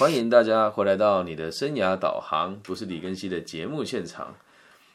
[0.00, 4.34] 欢迎大家回来到你的生涯导航，不是李根熙的节目现场。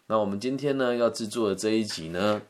[0.07, 2.41] 那我们今天呢要制作的这一集呢，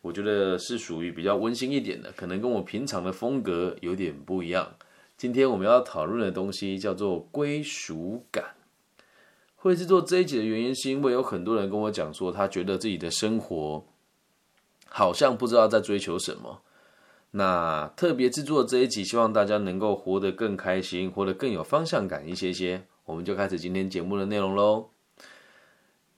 [0.00, 4.74] 我觉得是属于比较温馨一点的，可能跟我平常的风格有点不一样。
[5.16, 8.56] 今天我们要讨论的东西叫做归属感。
[9.54, 13.86] 会制作这一集的原因，是因为有很多人跟我讲说，他觉得自己的生活
[14.88, 16.60] 好像不知道在追求什么。
[17.32, 22.84] 那特别制作这一集，希望大家能够活得更开心，活得更有方向感一些些。
[23.04, 24.90] 我们就开始今天节目的内容喽。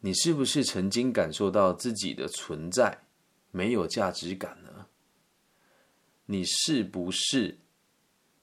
[0.01, 3.03] 你是不是曾经感受到自己的存在
[3.51, 4.87] 没有价值感呢？
[6.25, 7.59] 你是不是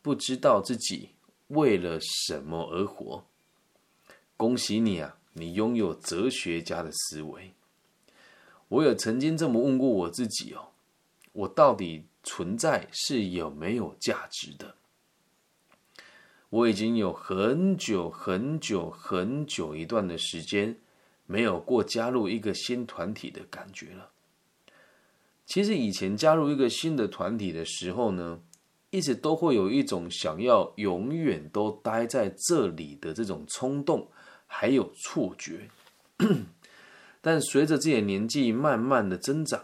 [0.04, 1.10] 不知道自己
[1.48, 3.26] 为了什么而活？
[4.38, 7.52] 恭喜你啊，你拥有哲学家的思维。
[8.68, 10.70] 我有曾经这么问过我自己哦，
[11.32, 12.06] 我到底？
[12.24, 14.76] 存在是有没有价值的？
[16.50, 20.76] 我已经有很久很久很久一段的时间
[21.28, 24.10] 没有过加入一个新团体的感觉了。
[25.46, 28.40] 其实以前加入一个新的团体的时候呢，
[28.90, 34.10] 一直都会有一种想要永远都待在这里的这种冲动，
[34.48, 35.70] 还有错觉。
[37.22, 39.64] 但随着自己的年纪慢慢的增长。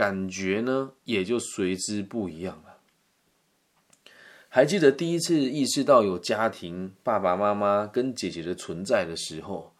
[0.00, 2.78] 感觉呢，也就随之不一样了。
[4.48, 9.74] 还记得第一次意识到有家庭、爸爸妈妈跟姐姐的存在的时候，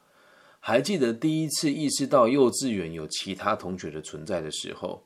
[0.60, 5.02] 还记得第一次意识到幼稚园有其他同学的存在的时候，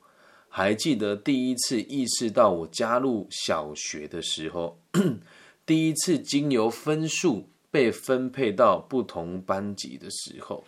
[0.49, 4.81] 还记得第一次意识到我加入小学的时候，
[5.65, 10.65] 第一次经由分数被分配到不同班级的时候，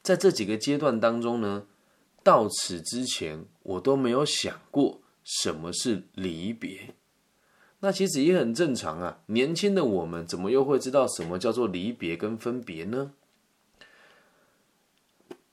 [0.00, 1.66] 在这几个阶段当中呢？
[2.22, 6.94] 到此之前，我都没有想过什么是离别。
[7.80, 9.22] 那其实也很正常啊。
[9.26, 13.12] 年轻的我们怎么又会知道什么叫做离别跟分别呢？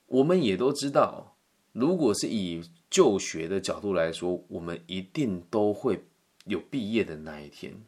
[0.07, 1.35] 我们也都知道，
[1.71, 6.03] 如果是以就学的角度来说，我们一定都会
[6.45, 7.81] 有毕业的那一天。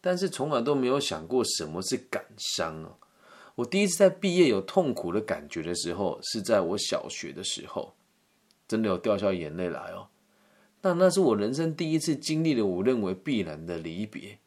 [0.00, 2.96] 但是从来都没有想过什么是感伤啊。
[3.56, 7.94] 我第一次在毕业有痛苦的感觉的时候，是在我小学的时候。
[8.66, 10.08] 真的有掉下眼泪来哦，
[10.82, 14.38] 那那是我人生第一次经历了我认为必然的离别。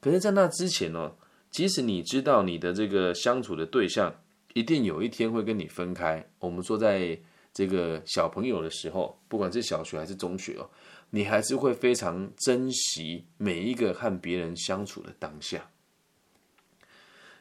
[0.00, 1.16] 可是，在那之前哦，
[1.50, 4.14] 即使你知道你的这个相处的对象
[4.54, 7.18] 一定有一天会跟你分开，我们说在
[7.52, 10.70] 这个小朋友的时候，不管是小学还是中学哦，
[11.10, 15.70] 你还是会非常珍惜每一个和别人相处的当下。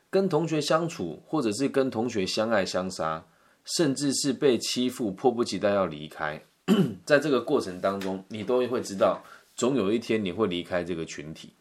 [0.09, 3.25] 跟同学相处，或者是跟同学相爱相杀。
[3.65, 6.41] 甚至是被欺负，迫不及待要离开。
[7.05, 9.23] 在这个过程当中，你都会知道，
[9.55, 11.53] 总有一天你会离开这个群体。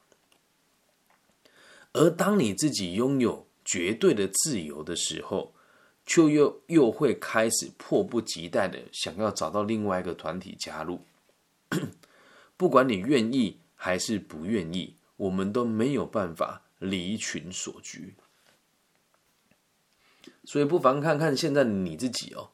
[1.92, 5.54] 而当你自己拥有绝对的自由的时候，
[6.04, 11.00] 就又又会开始迫不及待的想要找到另外一个团体加入。
[12.56, 18.14] 不管你愿意还是不愿意，我们都没有办法离群所居。
[20.46, 22.50] 所以不妨看看现在你自己哦，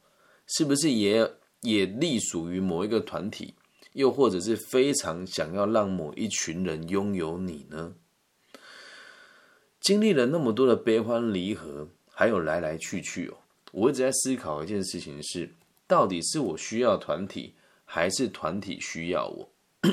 [0.46, 1.30] 是不是也
[1.62, 3.54] 也隶属于某一个团体，
[3.92, 7.94] 又或者是非常想要让某一群人拥有你呢？
[9.80, 13.38] 经历了那么多的悲欢离合，还有来来去去哦，
[13.72, 15.52] 我一直在思考一件事情：是
[15.86, 19.50] 到底是我需要团体，还是团体需要我？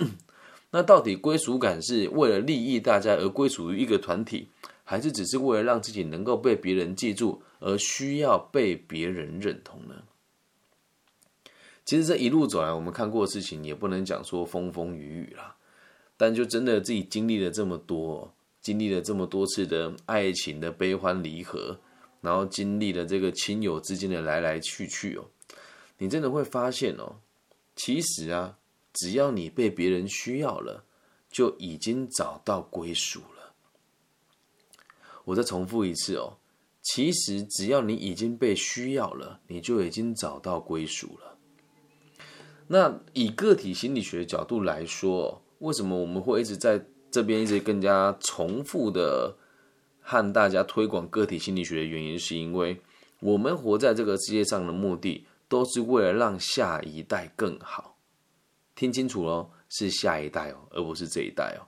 [0.72, 4.50] 那到底归属感是为了利益大家而归属于一个团体，
[4.90, 7.42] 还是只是为了让自己能够被别人记住？
[7.60, 10.04] 而需要被别人认同呢？
[11.84, 15.58] 其实这一路走来，我们看过的事情也不能讲说风风雨雨啦。
[16.16, 21.78] 但就真的自己经历了这么多，经历了这么多次的爱情的悲欢离合，
[22.22, 25.26] 然后经历了这个亲友之间的来来去去哦，
[25.98, 27.18] 你真的会发现哦，
[27.76, 28.58] 其实啊，
[28.94, 30.86] 只要你被别人需要了，
[31.30, 33.37] 就已经找到归属了。
[35.28, 36.38] 我再重复一次哦。
[36.82, 41.38] 其实，只要你已经被需要了，你就已经找到归属了。
[42.68, 49.36] 那以个体心理学角度来说，为什么我们会一直在这边一直更加重复的
[50.00, 52.80] 和大家推广个体心理学的原因，是因为
[53.20, 57.98] 我们活在这个世界上的目的，都是为了让下一代更好。
[58.76, 61.68] 听清楚喽，是下一代哦，而不是这一代哦。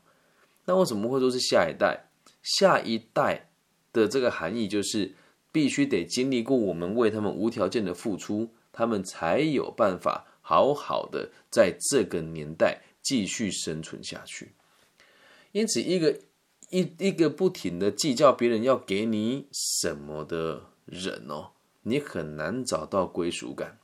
[0.63, 2.09] 那为什么会说是下一代？
[2.41, 3.48] 下一代。
[3.91, 5.13] 的这个含义就是，
[5.51, 14.53] 必须得经历过我们为他们无条件的付出，他们才有办法好好的在这个年代继续生存下去。
[15.51, 16.19] 因此，一个
[16.69, 21.51] 一一个不停的计较别人要给你什么的人哦，
[21.81, 23.79] 你很难找到归属感，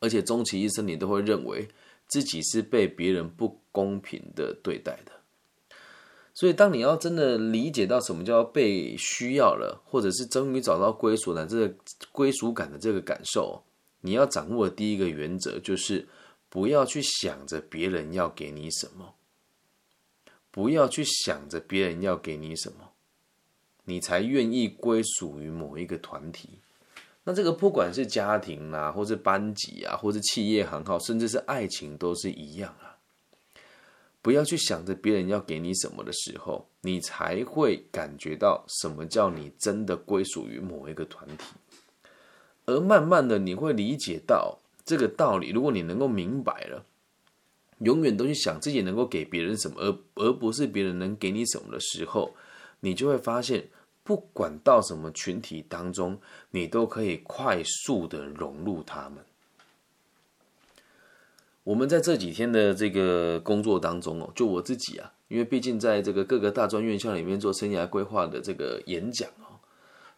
[0.00, 1.68] 而且终其一生，你都会认为
[2.08, 5.12] 自己是被别人不公平的对待的。
[6.38, 11.74] 所以，当你要真的理解到什么叫被需要了，或者是终于找到归属感，这个
[12.12, 13.64] 归属感的这个感受，
[14.02, 16.06] 你要掌握的第一个原则就是
[16.48, 19.16] 不要去想着别人要给你什么，
[20.52, 22.90] 不要去想着别人要给你什么，
[23.86, 26.60] 你才愿意归属于某一个团体。
[27.24, 32.87] 那这个不管是家庭啊，或是班级啊，或是企业行号，甚至是爱情，都是一样啊。
[34.20, 41.44] 不要去想着别人要给你什么的时候，你才会感觉到什么叫你真的归属于某一个团体。
[42.66, 45.50] 而慢慢的，你会理解到这个道理。
[45.50, 46.84] 如果你能够明白了，
[47.78, 52.34] 永远都去想自己能够给别人什么，而而不是别人能给你什么的时候，
[52.80, 53.68] 你就会发现，
[54.02, 56.20] 不管到什么群体当中，
[56.50, 59.24] 你都可以快速的融入他们。
[61.68, 69.60] 我们在这几天的这个工作当中哦，就我自己啊，因为毕竟在这个各个大专院校里面做生涯规划的这个演讲哦，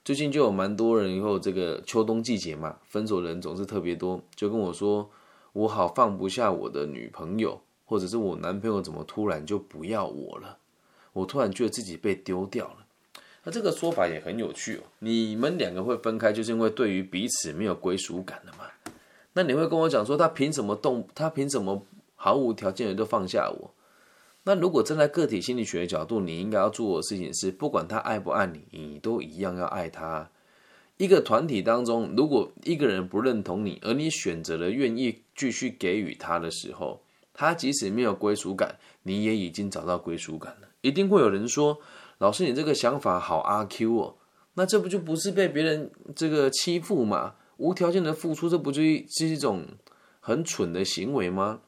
[0.04, 5.10] 最近就有蛮多人，以后这个秋冬季节嘛，分手人总是特别多，就跟我说，
[5.52, 10.58] 我好放不下我的女朋友，或者是我男朋友怎么突然就不要我了，
[11.12, 12.86] 我突然觉得自己被丢掉了。
[13.42, 18.66] 那这个说法也很有趣哦，你们两个会分开，就是因为对于彼此没有归属感了嘛？
[19.34, 21.06] 那你会跟我讲说，他凭什么动？
[21.14, 21.82] 他凭什么
[22.16, 23.70] 毫无条件的就放下我？
[24.44, 30.30] 那如果站在个体心理学的角度，你应该要做的事情是，不管他爱不爱你，你都一样要爱他。
[30.96, 37.00] 一个团体当中，如果一个人不认同你，而你选择了愿意继续给予他的时候，
[37.32, 40.68] 他即使没有归属感，你也已经找到归属感了。
[40.80, 41.78] 一定会有人说，
[42.18, 44.14] 老师，你这个想法好阿 Q 哦，
[44.54, 47.34] 那这不就不是被别人这个欺负吗？
[47.60, 49.66] 无条件的付出，这不就是一种
[50.18, 51.60] 很蠢的行为吗？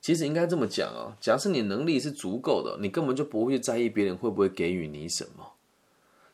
[0.00, 5.54] 其实应该这么讲啊，假设你能力是足够的，你根本就不会在意别人会不会给予你什么。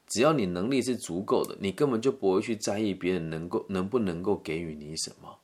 [0.07, 5.39] 只要你能力是足够的，你根本就不会去在意别人能够能不能够给予你什么。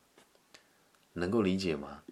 [1.14, 2.02] 能够理解吗？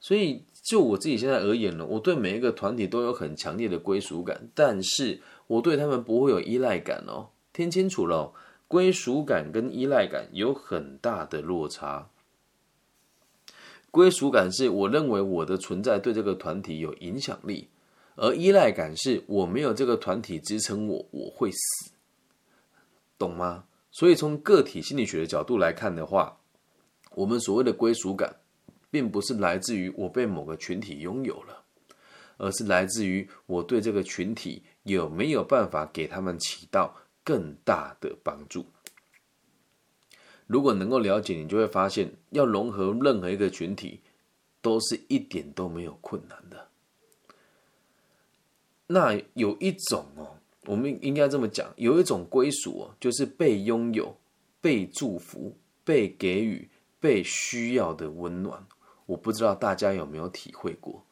[0.00, 7.28] 所以就我自己现在而言呢，我对每一个团体都有很强烈的归属感，但是我对他们不会有依赖感哦。
[7.52, 8.32] 听清楚了。
[8.70, 12.08] 归属感跟依赖感有很大的落差。
[13.90, 17.68] 归属感是我认为我的存在对这个团体有影响力，
[18.14, 21.90] 而依赖感是我没有这个团体支撑我，我会死，
[23.18, 23.64] 懂吗？
[23.90, 26.38] 所以从个体心理学的角度来看的话，
[27.16, 28.36] 我们所谓的归属感，
[28.88, 31.64] 并不是来自于我被某个群体拥有了，
[32.36, 36.94] 而是来自于我对这个群体有没有办法给他们起到。
[37.24, 38.66] 更大的帮助。
[40.46, 44.00] 如果能够了解，你就会发现，要融合任何一个群体，
[44.60, 46.68] 都是一点都没有困难的。
[48.88, 50.36] 那有一种哦，
[50.66, 54.16] 我们应该这么讲，有一种归属哦，就是被拥有、
[54.60, 56.68] 被祝福、被给予、
[56.98, 58.66] 被需要的温暖。
[59.06, 61.04] 我不知道大家有没有体会过？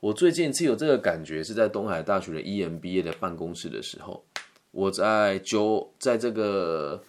[0.00, 4.24] 我最近是有这个感觉，是在东海大学的 EMBA 的办公室的时候。
[4.74, 7.00] 我在九，在这个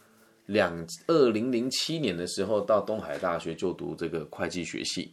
[0.45, 0.71] 两
[1.07, 5.11] 二零零七年的时候，到东海大学就读这个会计学系。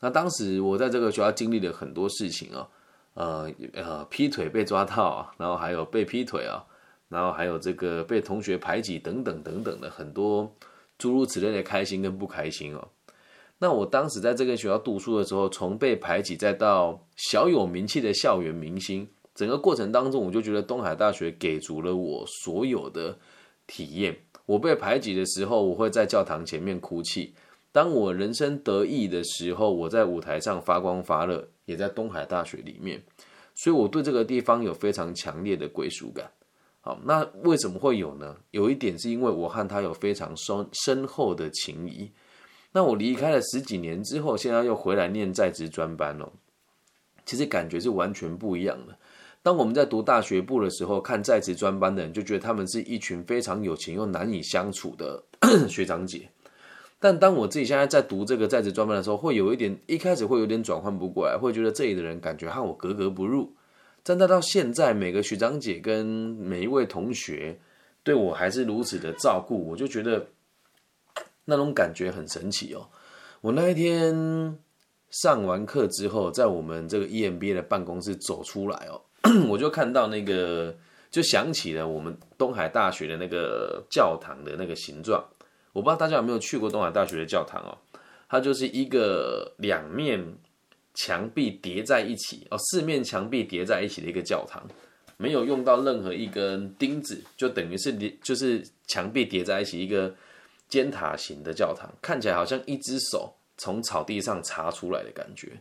[0.00, 2.66] 那当时我在这个学校经历了很多事情啊，
[3.14, 6.64] 呃呃，劈腿被抓到啊，然后还有被劈腿啊，
[7.10, 10.50] 然后还有这个被同学排挤等等等等的很多
[10.96, 12.88] 诸如此类的开心跟不开心哦。
[13.58, 19.06] 那我当时在这个学校读书的时候，从被排挤再到小有名气的校园明星。
[19.34, 23.18] 整个过程当中，我就觉得东海大学给足了我所有的
[23.66, 24.16] 体验。
[24.44, 27.32] 我被排挤的时候，我会在教堂前面哭泣；
[27.70, 33.02] 当我人生得意的时候，我在舞台上发光发热，也在东海大学里面。
[33.54, 36.30] 所以我对这个地方有非常强烈的归属感。
[36.80, 38.36] 好，那为什么会有呢？
[38.50, 42.10] 有一点是因为我和他有非常深深厚的情谊。
[42.72, 46.32] 那我离开了十几年之后，现在又回来念在职专班了，
[47.24, 48.98] 其实感觉是完全不一样的。
[49.42, 55.20] 当我们在读大学部的时候，看在职专班的人，就觉得他们是一群非常有情又难以相处的
[55.68, 56.28] 学长姐。
[57.00, 63.52] 但当我自己现在在读这个在职专班的时候，会有一点一开始会有点转换不过来，会觉得这里的人感觉和我格格不入。
[64.04, 67.58] 但到到现在，每个学长姐跟每一位同学
[68.04, 70.24] 对我还是如此的照顾，我就觉得
[71.44, 72.88] 那种感觉很神奇哦。
[73.40, 74.56] 我那一天
[75.10, 79.00] 上完课之后，在我们这个 EMBA 的办公室走出来哦。
[79.48, 80.74] 我就看到那个，
[81.10, 85.24] 就想起了我们东海大学的那个教堂的那个形状。
[85.72, 87.78] 我不知道大家有没有去过东海大学的教堂哦，
[88.28, 90.22] 它就是一个两面
[90.94, 94.62] 墙壁叠在一起哦，四面墙壁叠在一起的一个教堂，
[95.16, 100.14] 没有用到任何一根钉子，就等于是就是墙壁叠在一起一个
[100.68, 105.52] 尖塔型的教堂，看起来好像一只手从草地上插出来的感觉。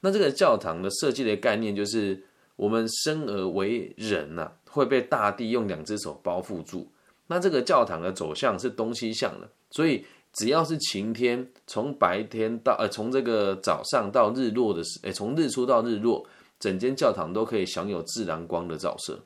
[0.00, 2.22] 那这个教堂的设计的概念就是，
[2.58, 6.90] 我们生而为人呐，会被大地用两只手包覆住。
[7.28, 16.26] 那这个教堂的走向是东西向的，所以只要是晴天，从白天到呃，从这个早上到日落的时，哎，从日出到日落，
[16.58, 19.20] 整间教堂都可以享有自然光的照射。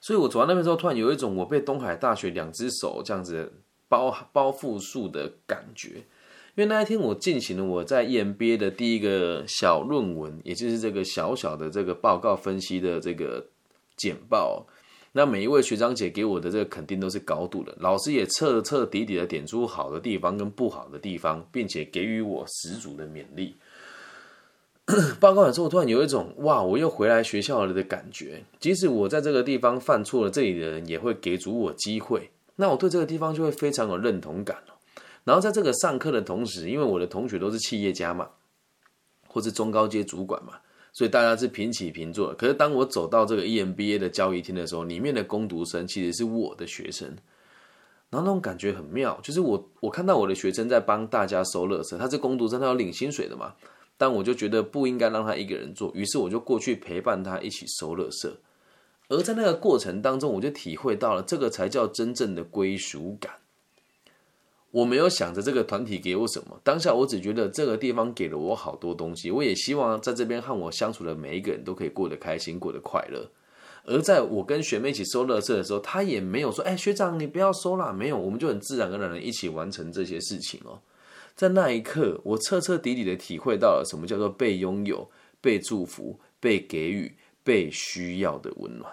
[0.00, 3.52] 所以我走到那边之后，突然有一种我被东海大学两只手这样子
[3.88, 6.04] 包包覆住的感觉。
[6.56, 13.46] 因为那一天我进行了我在 EMBA 的第一个小论文，也就是这个小小的这个报告分析的这个
[13.94, 14.66] 简报。
[15.12, 23.54] 那每一位学长姐给我的这个肯定都是高度的，老师也彻彻底底的点出好的地方跟不好的地方，并且给予我十足的勉励。
[25.20, 28.42] 报告完之后，突然有一种哇，我又回来学校了的感觉。
[28.58, 34.75] 即使我在这个地方犯错了，这里的人也会给足我机会，那我对这个地方就会非常有认同感了。
[35.26, 38.30] 然后在这个上课的同时，因为我的同学都是企业家嘛，
[39.26, 40.52] 或是中高阶主管嘛。
[40.92, 42.32] 所以大家是平起平坐。
[42.34, 47.08] 可是当我走到这个 EMBA 的交易厅的时候，里面的攻读生其实是我的学生，
[48.08, 53.54] 然后那种感觉很妙，就是我我看到我的学生在帮大家收垃圾，他是攻读生，他要领薪水的嘛。
[53.98, 58.30] 但我就觉得不应该让他一个人做，于是我就过去陪伴他一起收垃圾。
[59.08, 63.32] 而在那个过程当中，我就体会到了这个才叫真正的归属感。
[64.76, 73.30] 我没有想着这个团体给我什么，当下我只觉得这个地方给了我好多东西，我也希望在这边和我相处的每一个人都可以过得开心，过得快乐。
[73.84, 80.78] 而在我跟学妹一起收乐色的时候，她也没有说：“哎，学长你不要收啦。”没有，我们就很自然而然的一起完成这些事情哦。
[81.34, 85.08] 在那一刻，我彻彻底底的体会到了什么叫做被拥有、
[85.40, 88.92] 被祝福、被给予、被需要的温暖。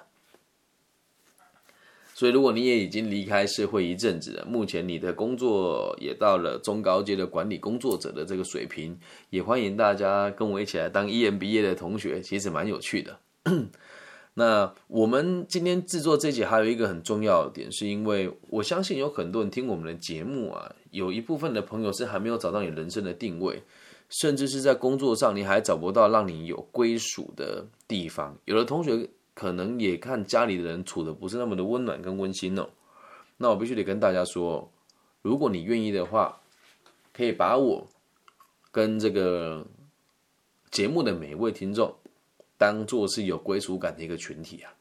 [2.15, 8.96] 所以，如果你也已经离开社会一阵子了，目前你的工作也到了中高阶的管理工作者的这个水平，
[9.32, 13.17] 也欢迎大家跟我一起来当 EMBA 的同学，其实蛮有趣的。
[14.36, 23.63] 那我们今天制作这集还有一个很重要的点，是因为我相信有很多人听我们的节目啊，有一部分的朋友是还没有找到你人生的定位，
[24.10, 28.38] 甚至是在工作上你还找不到让你有归属的地方。
[28.46, 29.10] 有的同学。
[29.33, 32.69] 可能也看家里的人处的不是那么的温暖跟温馨哦，
[33.37, 34.71] 那我必须得跟大家说，
[35.21, 36.39] 如果你愿意的话，
[37.13, 37.87] 可以把我
[38.71, 39.65] 跟这个
[40.71, 41.95] 节目的每一位听众
[42.57, 44.73] 当做是有归属感的一个群体啊。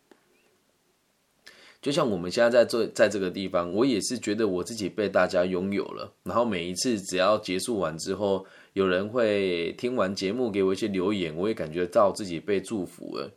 [1.81, 6.13] 就像我们现在在这在这个地方，我也是觉得我自己被大家拥有了。
[6.23, 13.29] 然后每一次只要结束完之后，有人会听完节目给我一些留言，我也感觉到自己被祝福了。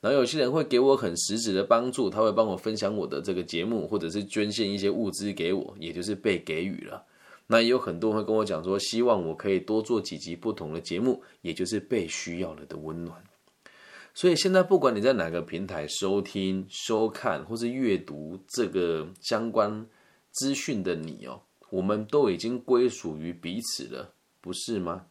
[0.00, 7.04] 然后有些人会给我很实质的帮助，他会帮我分享我的这个节目，或者是捐献一些物资给我，也就是被给予了。
[7.48, 13.22] 那也有很多人会跟我讲说，希望我可以多做几集不同的节目，也就是被需要了的温暖。
[14.14, 19.86] 所以现在不管你在哪个平台收听、收看或是阅读这个相关
[20.30, 25.04] 资讯的你哦，我们都已经归属于彼此了，不是吗？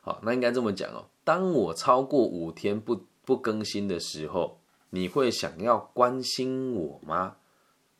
[0.00, 3.04] 好，那应该这么讲哦，当我超过五天不。
[3.30, 4.58] 不更新的时候，
[4.90, 7.36] 你会想要关心我吗？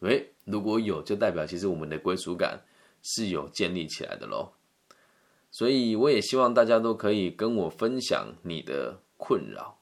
[0.00, 2.64] 诶，如果有，就代表其实我们的归属感
[3.00, 4.50] 是有建立起来的喽。
[5.52, 9.78] 所以我也希望大家都可以跟我分享你的困扰。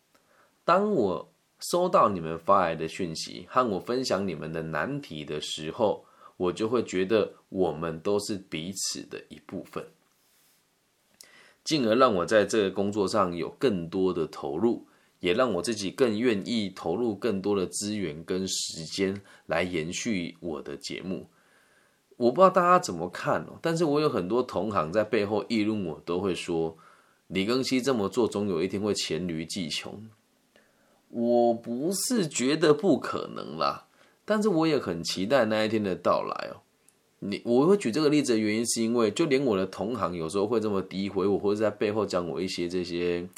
[0.66, 6.04] 当我收到你们发来的讯息，和我分享你们的难题的时候，
[6.36, 9.88] 我就会觉得我们都是彼此的一部分，
[11.64, 14.86] 进而让我在这个工作上有更多的投入。
[15.20, 21.26] 也让我自己更愿意投入更多的资源跟时间来延续我的节目。
[22.16, 26.76] 我不知道大家怎么看哦，但是我有很多同行在背后议论我，都会说
[27.28, 30.08] 李庚希这么做，总有一天会黔驴技穷。
[31.10, 33.86] 我不是觉得不可能啦，
[34.24, 36.62] 但是我也很期待那一天的到来哦。
[37.20, 43.28] 你我会举这个例子的原因，是因为就连我的同行有时候会这么诋毁我，或者在背后讲我一些这些。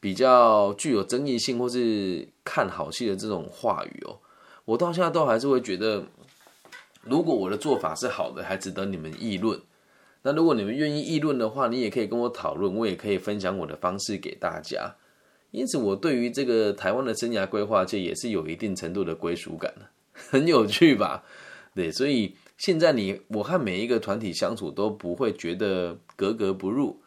[0.00, 4.18] 比较具有争议性或是看好戏的这种话语哦，
[4.64, 6.04] 我到现在都还是会觉得，
[7.02, 9.60] 如果我的做法是好的，还值得你们议论。
[10.22, 14.96] 那如果你们愿意议论的话，你也可以跟我讨论，我也可以分享我的方式给大家。
[15.50, 21.24] 因此，我对于这个台湾的生涯规划界也是有一定程度的归属感的，很有趣吧？
[21.74, 27.00] 对，所以现在你我和每一个团体相处都不会觉得格格不入，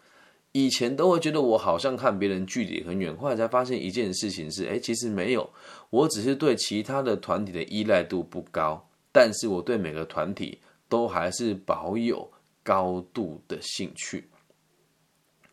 [0.53, 5.47] 以前都会觉得我好像看别人距离很远，后来才发现一件事情是，哎，其实没有，
[5.89, 12.31] 我只是对其他的团体的依赖度不高，但是我对每个团体都还是保有
[12.63, 14.29] 高度的兴趣，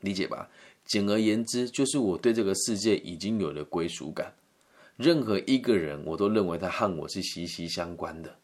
[0.01, 0.49] 理解吧？
[0.85, 4.35] 简而言之，就是我对这个世界已经有了归属感。
[4.97, 8.37] 任何一个人，我都认为他和我是息息相关的。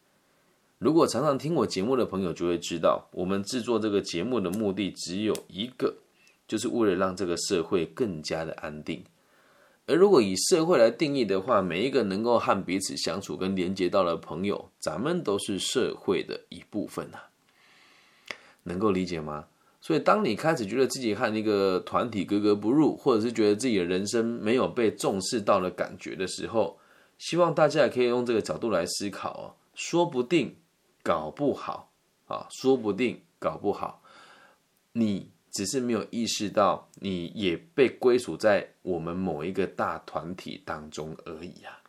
[0.78, 5.94] 如果常常听我节目的朋友就会知道，我们制作这个节目的目的只有一个，
[6.46, 9.04] 就是为了让这个社会更加的安定。
[9.86, 17.30] 而如果以社会来定义的话，每一个能够和彼此相处跟连接到的朋友，咱们都是社会的一部分啊。
[18.64, 19.46] 能够理解吗？
[19.80, 26.80] 所以，当你开始觉得自己和那个团体格格不入，或者是觉得自己的人生没有被重视到的感觉的时候，
[27.18, 29.54] 希望大家也可以用这个角度来思考哦。
[29.76, 30.56] 说不定
[31.04, 31.92] 搞不好
[32.26, 34.02] 啊，说不定搞不好，
[34.94, 41.80] 你只是没有意识到，你也被归属在我们某一个大团体当中而已啊。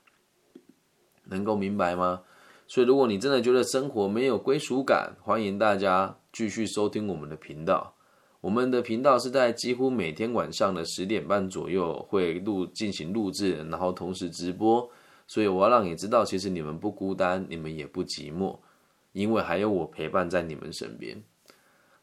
[1.26, 2.22] 能够明白吗？
[2.66, 7.94] 所以，如果你真的觉得生活没有归属感，欢迎大家继续收听我们的频道。
[8.40, 14.90] 我们的频道是在几乎每天晚上的十点半左右会录进行录制，然后同时直播。
[15.28, 18.58] 所以，我要让你知道，其实你们不孤单，你们也不寂寞，
[19.12, 21.22] 因为还有我陪伴在你们身边。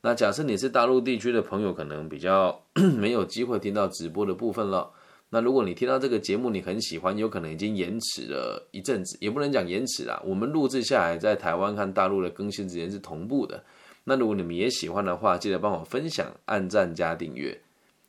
[0.06, 2.60] 那假设你是大陆地区的朋友，可能比较
[2.98, 4.90] 没有机会听到直播的部分了。
[5.30, 10.22] 那如果你听到这个节目，你很喜欢，有可能已经延迟了一阵子，也不能讲延迟啦。
[10.22, 13.64] 我们录制下来，在台湾和大陆的更新时间是同步的。
[14.04, 17.58] 那如果你们也喜欢的话，记得帮我分享、按赞加订阅，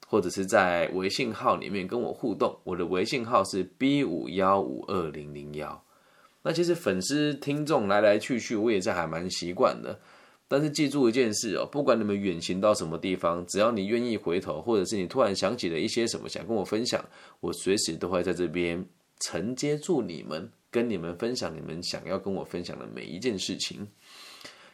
[0.06, 2.54] 或者是在微信号里面跟我互动。
[2.66, 5.82] 我的微信号是 B 五幺五二零零幺。
[6.44, 9.98] 那其实粉丝听众来来去去，我也是还蛮习惯的。
[10.48, 17.04] 但是记住一件事哦，不管你们远行到什么地方，只要你愿意回头，或者是你突然想起了一些什么想跟我分享，
[17.40, 18.86] 我随时都会在这边
[19.20, 23.88] 承接住你们，跟你们分享你们想要跟我分享的每一件事情。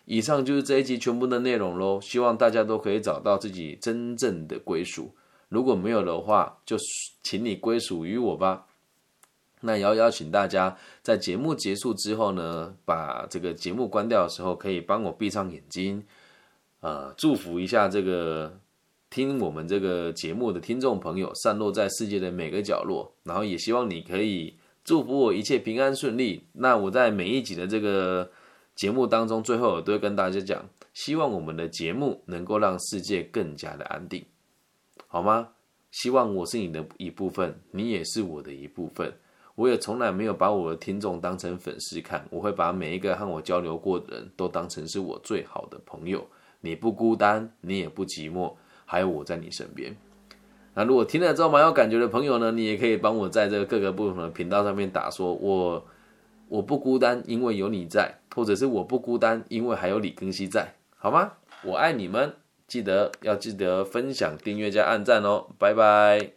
[0.06, 5.14] 以上就是这一集全部的内容喽，希望大家都可以找到自己真正的归属。
[5.48, 6.76] 如果没有的话，就
[7.24, 8.68] 请你归属于我吧。
[9.62, 16.04] 那也要邀请大家，在节目结束之后呢，把这个节目关掉的时候，可以帮我闭上眼睛，
[16.82, 18.60] 呃，祝福一下这个
[19.10, 23.14] 听我们这个节目的听众朋友，散落在世界的每个角落。
[23.24, 26.44] 然后也希望你可以祝福我一切平安顺利。
[26.54, 28.32] 那我在每一集的这个
[28.76, 34.26] 节目当中，最后我都会跟大家讲，希望我们的节目能够让世界更加的安定，
[35.08, 35.50] 好吗？
[35.92, 39.14] 希望我是你的一部分，你也是我的一部分。
[39.62, 46.26] 我也从来没有把我的听众当成粉丝看，我会把每一个和我交流过的人都当成是我最好的朋友。
[46.62, 48.54] 你不孤单，你也不寂寞，
[48.86, 49.96] 还有我在你身边。
[50.74, 55.86] 那如果听了之后蛮有感觉的朋友呢，你也可以帮我在这个各个不同的频道上面打说，我
[56.48, 61.34] 我不孤单，因为有你在，或者是我不孤单，因为还有李根熙在，好吗？
[61.64, 62.34] 我爱你们，
[62.68, 66.32] 记得要记得分享、订阅加按赞哦，拜拜。